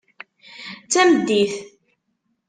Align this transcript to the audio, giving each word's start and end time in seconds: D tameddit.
D 0.85 0.87
tameddit. 0.91 1.53